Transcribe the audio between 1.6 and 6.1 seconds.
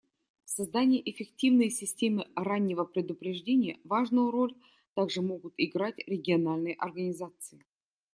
системы раннего предупреждения важную роль также могут играть